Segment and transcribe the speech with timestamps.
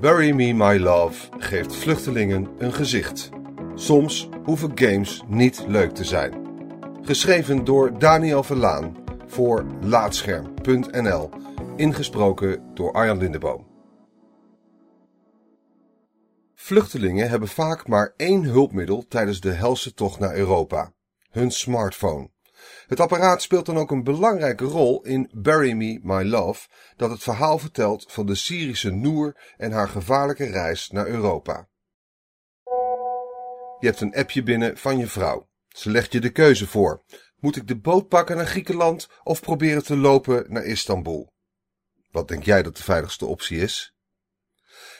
[0.00, 3.30] Bury Me My Love geeft vluchtelingen een gezicht.
[3.74, 6.46] Soms hoeven games niet leuk te zijn.
[7.02, 8.96] Geschreven door Daniel Verlaan
[9.26, 11.30] voor Laatscherm.nl.
[11.76, 13.66] Ingesproken door Arjan Lindeboom.
[16.54, 20.92] Vluchtelingen hebben vaak maar één hulpmiddel tijdens de helse tocht naar Europa:
[21.30, 22.30] hun smartphone.
[22.86, 27.22] Het apparaat speelt dan ook een belangrijke rol in Bury Me My Love, dat het
[27.22, 31.68] verhaal vertelt van de Syrische Noor en haar gevaarlijke reis naar Europa.
[33.78, 35.48] Je hebt een appje binnen van je vrouw.
[35.68, 37.02] Ze legt je de keuze voor.
[37.36, 41.32] Moet ik de boot pakken naar Griekenland of proberen te lopen naar Istanbul?
[42.10, 43.94] Wat denk jij dat de veiligste optie is?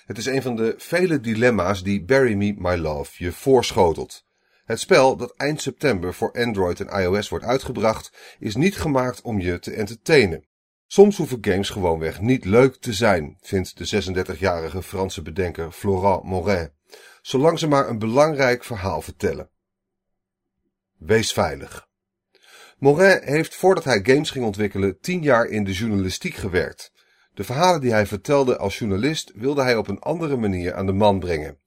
[0.05, 4.26] Het is een van de vele dilemma's die Bury Me My Love je voorschotelt.
[4.67, 9.41] Het spel, dat eind september voor Android en iOS wordt uitgebracht, is niet gemaakt om
[9.41, 10.45] je te entertainen.
[10.87, 16.71] Soms hoeven games gewoonweg niet leuk te zijn, vindt de 36-jarige Franse bedenker Florent Morin,
[17.23, 19.51] zolang ze maar een belangrijk verhaal vertellen.
[20.97, 21.89] Wees veilig.
[22.79, 26.93] Morin heeft voordat hij games ging ontwikkelen tien jaar in de journalistiek gewerkt.
[27.35, 30.93] De verhalen die hij vertelde als journalist wilde hij op een andere manier aan de
[30.93, 31.59] man brengen.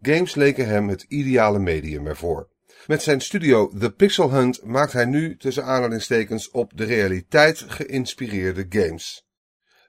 [0.00, 2.48] Games leken hem het ideale medium ervoor.
[2.86, 8.66] Met zijn studio The Pixel Hunt maakt hij nu tussen aanhalingstekens op de realiteit geïnspireerde
[8.68, 9.26] games.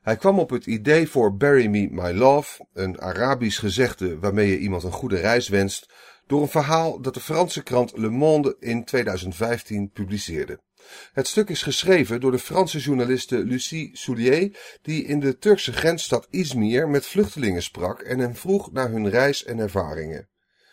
[0.01, 4.57] Hij kwam op het idee voor Bury Me My Love, een Arabisch gezegde waarmee je
[4.57, 5.93] iemand een goede reis wenst,
[6.27, 10.59] door een verhaal dat de Franse krant Le Monde in 2015 publiceerde.
[11.13, 16.27] Het stuk is geschreven door de Franse journaliste Lucie Soulier, die in de Turkse grensstad
[16.29, 20.29] Izmir met vluchtelingen sprak en hen vroeg naar hun reis en ervaringen.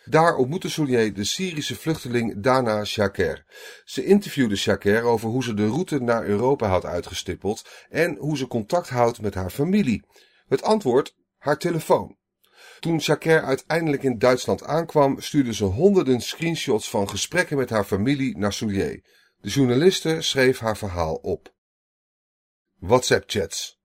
[0.09, 3.45] Daar ontmoette Soulier de Syrische vluchteling Dana Shaker.
[3.85, 8.47] Ze interviewde Shaker over hoe ze de route naar Europa had uitgestippeld en hoe ze
[8.47, 10.03] contact houdt met haar familie.
[10.47, 12.17] Het antwoord: haar telefoon.
[12.79, 18.37] Toen Shaker uiteindelijk in Duitsland aankwam, stuurde ze honderden screenshots van gesprekken met haar familie
[18.37, 19.03] naar Soulier.
[19.37, 21.53] De journaliste schreef haar verhaal op.
[22.79, 23.79] WhatsApp-chats.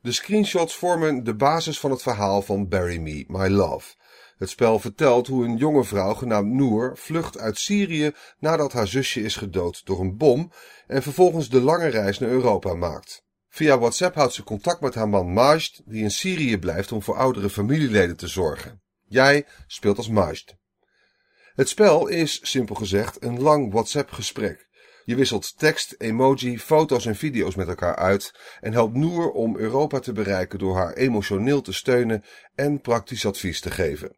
[0.00, 3.94] De screenshots vormen de basis van het verhaal van Bury Me, My Love.
[4.38, 9.22] Het spel vertelt hoe een jonge vrouw genaamd Noor vlucht uit Syrië nadat haar zusje
[9.22, 10.52] is gedood door een bom
[10.86, 13.22] en vervolgens de lange reis naar Europa maakt.
[13.48, 17.16] Via WhatsApp houdt ze contact met haar man Majd, die in Syrië blijft om voor
[17.16, 18.82] oudere familieleden te zorgen.
[19.04, 20.56] Jij speelt als Majd.
[21.54, 24.68] Het spel is, simpel gezegd, een lang WhatsApp-gesprek.
[25.04, 29.98] Je wisselt tekst, emoji, foto's en video's met elkaar uit en helpt Noor om Europa
[29.98, 32.24] te bereiken door haar emotioneel te steunen
[32.54, 34.16] en praktisch advies te geven.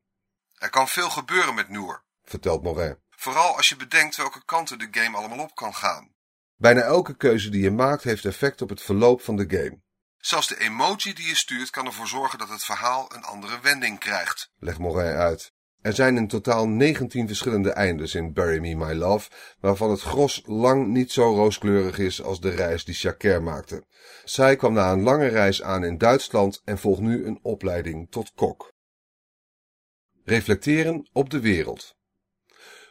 [0.57, 2.99] Er kan veel gebeuren met Noor, vertelt Morin.
[3.11, 6.15] Vooral als je bedenkt welke kanten de game allemaal op kan gaan.
[6.57, 9.81] Bijna elke keuze die je maakt heeft effect op het verloop van de game.
[10.17, 13.99] Zelfs de emoji die je stuurt kan ervoor zorgen dat het verhaal een andere wending
[13.99, 15.55] krijgt, legt Morin uit.
[15.81, 19.31] Er zijn in totaal 19 verschillende eindes in Bury Me My Love,
[19.61, 23.85] waarvan het gros lang niet zo rooskleurig is als de reis die Shaker maakte.
[24.25, 28.33] Zij kwam na een lange reis aan in Duitsland en volgt nu een opleiding tot
[28.35, 28.75] kok.
[30.27, 31.97] Reflecteren op de wereld.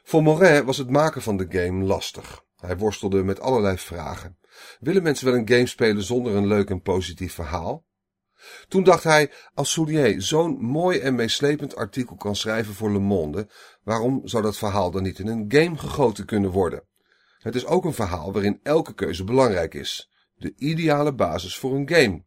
[0.03, 2.43] Voor Morin was het maken van de game lastig.
[2.55, 4.37] Hij worstelde met allerlei vragen.
[4.79, 7.85] Willen mensen wel een game spelen zonder een leuk en positief verhaal?
[8.67, 13.49] Toen dacht hij, als Soulier zo'n mooi en meeslepend artikel kan schrijven voor Le Monde,
[13.83, 16.87] waarom zou dat verhaal dan niet in een game gegoten kunnen worden?
[17.37, 20.09] Het is ook een verhaal waarin elke keuze belangrijk is.
[20.35, 22.25] De ideale basis voor een game.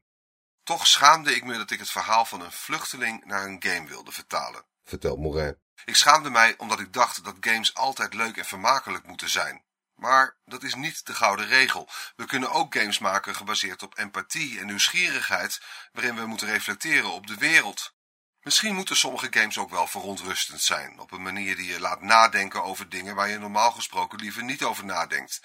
[0.63, 4.13] Toch schaamde ik me dat ik het verhaal van een vluchteling naar een game wilde
[4.13, 5.59] vertalen, vertelt Morin.
[5.85, 9.63] Ik schaamde mij omdat ik dacht dat games altijd leuk en vermakelijk moeten zijn.
[9.95, 11.89] Maar dat is niet de gouden regel.
[12.17, 15.61] We kunnen ook games maken gebaseerd op empathie en nieuwsgierigheid,
[15.93, 17.97] waarin we moeten reflecteren op de wereld.
[18.43, 22.63] Misschien moeten sommige games ook wel verontrustend zijn, op een manier die je laat nadenken
[22.63, 25.43] over dingen waar je normaal gesproken liever niet over nadenkt.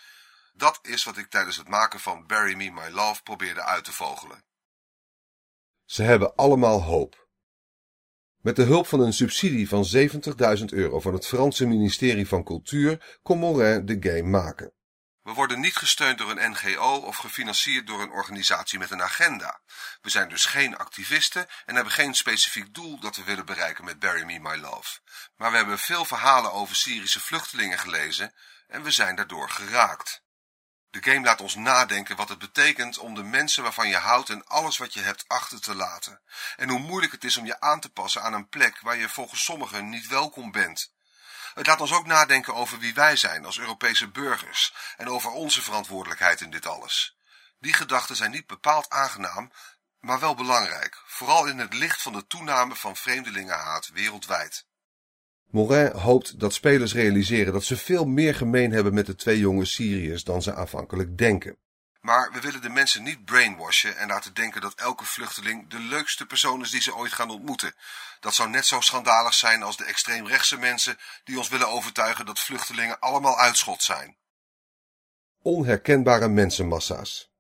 [0.53, 3.91] Dat is wat ik tijdens het maken van Bury Me My Love probeerde uit te
[3.91, 4.43] vogelen.
[5.85, 7.22] Ze hebben allemaal hoop.
[8.43, 9.85] Met de hulp van een subsidie van
[10.57, 14.73] 70.000 euro van het Franse ministerie van Cultuur kon Morin de game maken.
[15.21, 19.61] We worden niet gesteund door een NGO of gefinancierd door een organisatie met een agenda.
[20.01, 23.99] We zijn dus geen activisten en hebben geen specifiek doel dat we willen bereiken met
[23.99, 24.99] Bury Me My Love.
[25.35, 28.33] Maar we hebben veel verhalen over Syrische vluchtelingen gelezen
[28.67, 30.22] en we zijn daardoor geraakt.
[30.93, 34.47] De game laat ons nadenken wat het betekent om de mensen waarvan je houdt en
[34.47, 36.21] alles wat je hebt achter te laten.
[36.55, 39.09] En hoe moeilijk het is om je aan te passen aan een plek waar je
[39.09, 40.91] volgens sommigen niet welkom bent.
[41.53, 45.61] Het laat ons ook nadenken over wie wij zijn als Europese burgers en over onze
[45.61, 47.17] verantwoordelijkheid in dit alles.
[47.59, 49.51] Die gedachten zijn niet bepaald aangenaam,
[49.99, 54.65] maar wel belangrijk, vooral in het licht van de toename van vreemdelingenhaat wereldwijd.
[55.53, 59.65] Morin hoopt dat spelers realiseren dat ze veel meer gemeen hebben met de twee jonge
[59.65, 61.57] Syriërs dan ze aanvankelijk denken.
[62.01, 66.25] Maar we willen de mensen niet brainwashen en laten denken dat elke vluchteling de leukste
[66.25, 67.73] persoon is die ze ooit gaan ontmoeten.
[68.19, 72.39] Dat zou net zo schandalig zijn als de extreemrechtse mensen die ons willen overtuigen dat
[72.39, 74.17] vluchtelingen allemaal uitschot zijn.
[75.41, 77.31] Onherkenbare mensenmassa's.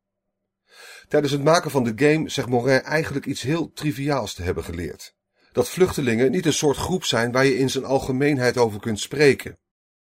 [1.07, 5.15] Tijdens het maken van de game zegt Morin eigenlijk iets heel triviaals te hebben geleerd.
[5.53, 9.59] Dat vluchtelingen niet een soort groep zijn waar je in zijn algemeenheid over kunt spreken.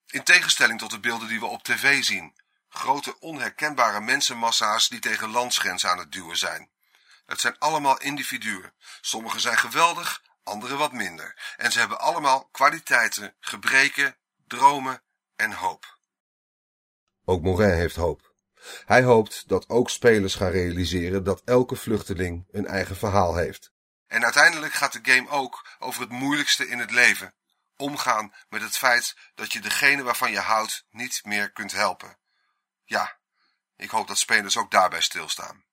[0.08, 2.34] In tegenstelling tot de beelden die we op tv zien.
[2.70, 6.70] Grote onherkenbare mensenmassa's die tegen landsgrenzen aan het duwen zijn.
[7.26, 8.74] Het zijn allemaal individuen.
[9.02, 11.54] Sommigen zijn geweldig, anderen wat minder.
[11.58, 14.18] En ze hebben allemaal kwaliteiten, gebreken,
[14.48, 15.04] dromen
[15.36, 16.00] en hoop.
[17.26, 18.36] Ook Morin heeft hoop.
[18.86, 23.76] Hij hoopt dat ook spelers gaan realiseren dat elke vluchteling een eigen verhaal heeft.
[24.08, 27.34] En uiteindelijk gaat de game ook over het moeilijkste in het leven.
[27.78, 32.18] Omgaan met het feit dat je degene waarvan je houdt niet meer kunt helpen.
[32.84, 33.18] Ja,
[33.76, 35.66] ik hoop dat spelers ook daarbij stilstaan.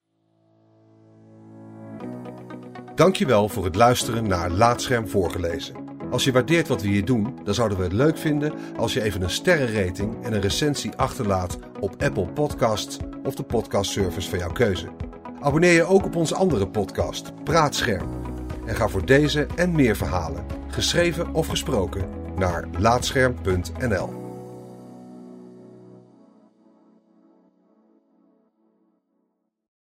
[2.94, 5.84] Dankjewel voor het luisteren naar Laatscherm voorgelezen.
[6.10, 9.02] Als je waardeert wat we hier doen, dan zouden we het leuk vinden als je
[9.02, 14.52] even een sterrenrating en een recensie achterlaat op Apple Podcasts of de podcastservice van jouw
[14.52, 14.92] keuze.
[15.40, 18.23] Abonneer je ook op onze andere podcast, Praatscherm.
[18.66, 22.04] En ga voor deze en meer verhalen, geschreven of gesproken,
[22.36, 24.23] naar laatscherm.nl.